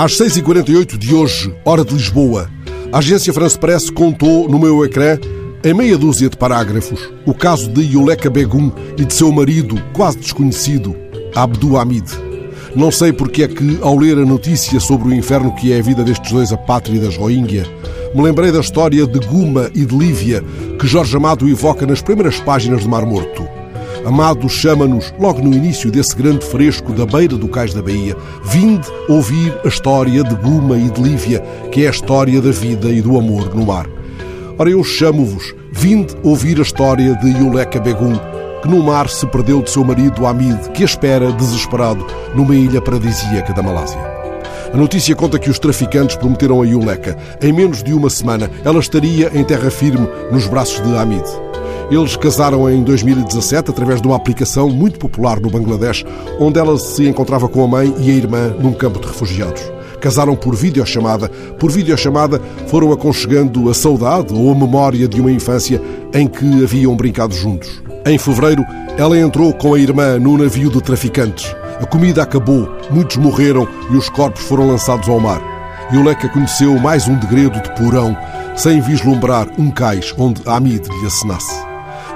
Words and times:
Às 0.00 0.12
6h48 0.12 0.96
de 0.96 1.14
hoje, 1.14 1.54
hora 1.62 1.84
de 1.84 1.92
Lisboa, 1.92 2.48
a 2.90 3.00
agência 3.00 3.34
France 3.34 3.58
Press 3.58 3.90
contou 3.90 4.48
no 4.48 4.58
meu 4.58 4.82
ecrã, 4.82 5.18
em 5.62 5.74
meia 5.74 5.98
dúzia 5.98 6.30
de 6.30 6.38
parágrafos, 6.38 7.12
o 7.26 7.34
caso 7.34 7.68
de 7.68 7.82
Yuleka 7.82 8.30
Begum 8.30 8.72
e 8.96 9.04
de 9.04 9.12
seu 9.12 9.30
marido, 9.30 9.78
quase 9.92 10.16
desconhecido, 10.16 10.96
Abdul 11.34 11.76
Hamid. 11.76 12.06
Não 12.74 12.90
sei 12.90 13.12
porque 13.12 13.42
é 13.42 13.48
que, 13.48 13.78
ao 13.82 13.94
ler 13.94 14.16
a 14.16 14.24
notícia 14.24 14.80
sobre 14.80 15.08
o 15.08 15.14
inferno 15.14 15.54
que 15.54 15.70
é 15.70 15.78
a 15.78 15.82
vida 15.82 16.02
destes 16.02 16.32
dois 16.32 16.50
apátridas 16.50 17.18
Rohingya, 17.18 17.66
me 18.14 18.22
lembrei 18.22 18.50
da 18.50 18.60
história 18.60 19.06
de 19.06 19.18
Guma 19.26 19.70
e 19.74 19.84
de 19.84 19.94
Lívia 19.94 20.42
que 20.78 20.86
Jorge 20.86 21.14
Amado 21.14 21.46
evoca 21.46 21.86
nas 21.86 22.00
primeiras 22.00 22.40
páginas 22.40 22.80
de 22.80 22.88
Mar 22.88 23.04
Morto. 23.04 23.59
Amado 24.04 24.48
chama-nos, 24.48 25.12
logo 25.18 25.42
no 25.42 25.54
início 25.54 25.90
desse 25.90 26.16
grande 26.16 26.44
fresco 26.46 26.92
da 26.92 27.04
beira 27.04 27.36
do 27.36 27.48
cais 27.48 27.74
da 27.74 27.82
Bahia, 27.82 28.16
vinde 28.44 28.88
ouvir 29.08 29.54
a 29.62 29.68
história 29.68 30.24
de 30.24 30.34
Guma 30.36 30.78
e 30.78 30.88
de 30.88 31.02
Lívia, 31.02 31.40
que 31.70 31.84
é 31.84 31.88
a 31.88 31.90
história 31.90 32.40
da 32.40 32.50
vida 32.50 32.88
e 32.88 33.02
do 33.02 33.18
amor 33.18 33.54
no 33.54 33.66
mar. 33.66 33.86
Ora, 34.58 34.70
eu 34.70 34.82
chamo-vos, 34.82 35.54
vinde 35.70 36.14
ouvir 36.22 36.58
a 36.58 36.62
história 36.62 37.14
de 37.16 37.28
Yuleka 37.28 37.78
Begum, 37.78 38.18
que 38.62 38.68
no 38.68 38.82
mar 38.82 39.08
se 39.08 39.26
perdeu 39.26 39.62
de 39.62 39.70
seu 39.70 39.84
marido 39.84 40.26
Hamid, 40.26 40.70
que 40.70 40.82
a 40.82 40.86
espera, 40.86 41.30
desesperado, 41.32 42.06
numa 42.34 42.54
ilha 42.54 42.80
paradisíaca 42.80 43.52
da 43.52 43.62
Malásia. 43.62 44.00
A 44.72 44.76
notícia 44.76 45.14
conta 45.14 45.38
que 45.38 45.50
os 45.50 45.58
traficantes 45.58 46.16
prometeram 46.16 46.62
a 46.62 46.66
Yuleka, 46.66 47.18
em 47.42 47.52
menos 47.52 47.82
de 47.82 47.92
uma 47.92 48.08
semana, 48.08 48.50
ela 48.64 48.78
estaria 48.78 49.30
em 49.34 49.44
terra 49.44 49.70
firme 49.70 50.08
nos 50.30 50.46
braços 50.46 50.82
de 50.82 50.96
Hamid. 50.96 51.24
Eles 51.90 52.14
casaram 52.14 52.70
em 52.70 52.84
2017 52.84 53.70
através 53.70 54.00
de 54.00 54.06
uma 54.06 54.16
aplicação 54.16 54.70
muito 54.70 54.96
popular 54.96 55.40
no 55.40 55.50
Bangladesh, 55.50 56.04
onde 56.38 56.56
ela 56.56 56.78
se 56.78 57.08
encontrava 57.08 57.48
com 57.48 57.64
a 57.64 57.66
mãe 57.66 57.92
e 57.98 58.10
a 58.10 58.14
irmã 58.14 58.54
num 58.60 58.72
campo 58.72 59.00
de 59.00 59.08
refugiados. 59.08 59.60
Casaram 60.00 60.36
por 60.36 60.54
videochamada. 60.54 61.28
Por 61.58 61.70
videochamada 61.70 62.40
foram 62.68 62.92
aconchegando 62.92 63.68
a 63.68 63.74
saudade 63.74 64.32
ou 64.32 64.52
a 64.52 64.54
memória 64.54 65.08
de 65.08 65.20
uma 65.20 65.32
infância 65.32 65.82
em 66.14 66.28
que 66.28 66.62
haviam 66.62 66.94
brincado 66.94 67.34
juntos. 67.34 67.82
Em 68.06 68.16
fevereiro, 68.16 68.64
ela 68.96 69.18
entrou 69.18 69.52
com 69.52 69.74
a 69.74 69.78
irmã 69.78 70.16
num 70.16 70.38
navio 70.38 70.70
de 70.70 70.80
traficantes. 70.80 71.54
A 71.80 71.86
comida 71.86 72.22
acabou, 72.22 72.68
muitos 72.90 73.16
morreram 73.16 73.66
e 73.90 73.96
os 73.96 74.08
corpos 74.08 74.42
foram 74.42 74.68
lançados 74.68 75.08
ao 75.08 75.18
mar. 75.18 75.42
Yuleka 75.92 76.28
conheceu 76.28 76.78
mais 76.78 77.08
um 77.08 77.16
degredo 77.16 77.60
de 77.60 77.74
porão, 77.74 78.16
sem 78.54 78.80
vislumbrar 78.80 79.48
um 79.58 79.72
cais 79.72 80.14
onde 80.16 80.40
Hamid 80.46 80.88
lhe 80.88 81.06
acenasse. 81.06 81.69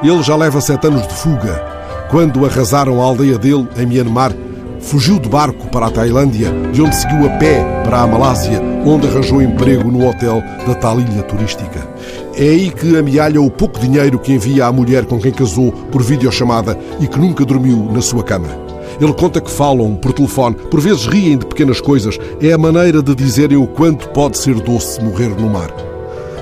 Ele 0.05 0.23
já 0.23 0.37
leva 0.37 0.61
sete 0.61 0.87
anos 0.87 1.09
de 1.09 1.15
fuga. 1.15 1.65
Quando 2.11 2.45
arrasaram 2.45 3.01
a 3.01 3.05
aldeia 3.07 3.39
dele, 3.39 3.67
em 3.79 3.87
Myanmar, 3.87 4.35
fugiu 4.79 5.19
de 5.19 5.31
barco 5.31 5.67
para 5.71 5.87
a 5.87 5.91
Tailândia, 5.91 6.53
de 6.71 6.83
onde 6.83 6.95
seguiu 6.95 7.27
a 7.27 7.31
pé 7.39 7.65
para 7.83 8.03
a 8.03 8.07
Malásia, 8.07 8.61
onde 8.85 9.07
arranjou 9.07 9.41
emprego 9.41 9.91
no 9.91 10.07
hotel 10.07 10.43
da 10.67 10.75
tal 10.75 11.01
ilha 11.01 11.23
turística. 11.23 11.89
É 12.37 12.43
aí 12.43 12.71
que 12.71 12.95
amealha 12.99 13.41
o 13.41 13.51
pouco 13.51 13.81
dinheiro 13.81 14.19
que 14.19 14.35
envia 14.35 14.67
à 14.67 14.73
mulher 14.73 15.07
com 15.07 15.19
quem 15.19 15.33
casou 15.33 15.73
por 15.73 16.03
videochamada 16.03 16.79
e 17.01 17.09
que 17.09 17.19
nunca 17.19 17.43
dormiu 17.43 17.91
na 17.91 18.03
sua 18.03 18.23
cama. 18.23 18.49
Ele 19.01 19.13
conta 19.15 19.41
que 19.41 19.51
falam 19.51 19.97
por 19.97 20.13
telefone, 20.13 20.55
por 20.71 20.83
vezes 20.83 21.07
riem 21.07 21.39
de 21.39 21.47
pequenas 21.47 21.81
coisas. 21.81 22.19
É 22.43 22.53
a 22.53 22.59
maneira 22.59 23.03
de 23.03 23.15
dizerem 23.15 23.57
o 23.57 23.67
quanto 23.67 24.11
pode 24.11 24.37
ser 24.37 24.61
doce 24.61 25.03
morrer 25.03 25.31
no 25.31 25.49
mar. 25.49 25.94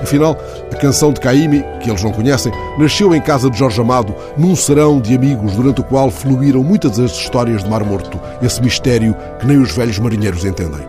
Afinal, 0.03 0.37
a 0.69 0.75
canção 0.75 1.13
de 1.13 1.21
Caíme, 1.21 1.63
que 1.81 1.89
eles 1.89 2.03
não 2.03 2.11
conhecem, 2.11 2.51
nasceu 2.77 3.15
em 3.15 3.21
casa 3.21 3.49
de 3.49 3.57
Jorge 3.57 3.79
Amado, 3.79 4.13
num 4.37 4.53
serão 4.53 4.99
de 4.99 5.15
amigos 5.15 5.53
durante 5.53 5.79
o 5.79 5.83
qual 5.83 6.11
fluíram 6.11 6.61
muitas 6.61 6.97
das 6.97 7.11
histórias 7.11 7.63
de 7.63 7.69
Mar 7.69 7.85
Morto, 7.85 8.19
esse 8.41 8.61
mistério 8.61 9.15
que 9.39 9.47
nem 9.47 9.57
os 9.57 9.71
velhos 9.71 9.97
marinheiros 9.99 10.43
entendem. 10.43 10.81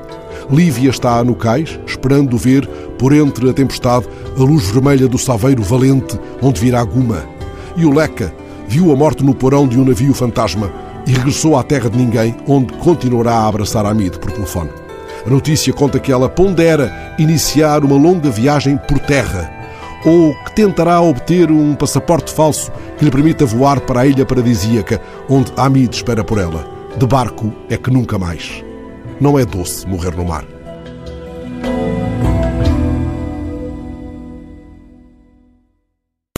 Lívia 0.51 0.91
está 0.91 1.23
no 1.23 1.37
cais, 1.37 1.79
esperando 1.87 2.37
ver, 2.37 2.67
por 2.99 3.15
entre 3.15 3.49
a 3.49 3.53
tempestade, 3.53 4.07
a 4.37 4.43
luz 4.43 4.69
vermelha 4.71 5.07
do 5.07 5.17
saveiro 5.17 5.63
valente, 5.63 6.19
onde 6.43 6.61
virá 6.61 6.83
Guma. 6.83 7.25
E 7.77 7.87
o 7.87 7.95
Leca 7.95 8.35
viu 8.67 8.93
a 8.93 8.97
morte 8.97 9.25
no 9.25 9.35
porão 9.35 9.69
de 9.69 9.79
um 9.79 9.85
navio 9.85 10.13
fantasma 10.13 10.71
e 11.07 11.13
regressou 11.13 11.57
à 11.57 11.63
terra 11.63 11.89
de 11.89 11.97
ninguém, 11.97 12.35
onde 12.49 12.73
continuará 12.75 13.35
a 13.35 13.49
abraçar 13.49 13.87
Amid 13.87 14.19
por 14.19 14.33
telefone. 14.33 14.84
A 15.27 15.31
notícia 15.31 15.73
conta 15.73 15.99
que 15.99 16.13
ela 16.13 16.29
pondera 16.29 17.15
iniciar 17.19 17.83
uma 17.83 17.97
longa 17.97 18.31
viagem 18.31 18.77
por 18.77 18.99
terra 18.99 19.51
ou 20.05 20.35
que 20.45 20.55
tentará 20.55 21.01
obter 21.01 21.51
um 21.51 21.75
passaporte 21.75 22.31
falso 22.33 22.71
que 22.99 23.05
lhe 23.05 23.11
permita 23.11 23.47
voar 23.47 23.81
para 23.81 24.01
a 24.01 24.07
ilha 24.07 24.27
paradisíaca 24.27 25.01
onde 25.29 25.53
Hamid 25.57 25.95
espera 25.95 26.23
por 26.23 26.39
ela. 26.39 26.69
De 26.97 27.07
barco 27.07 27.53
é 27.71 27.77
que 27.77 27.91
nunca 27.91 28.19
mais. 28.19 28.63
Não 29.19 29.39
é 29.39 29.47
doce 29.47 29.89
morrer 29.89 30.15
no 30.15 30.27
mar. 30.27 30.45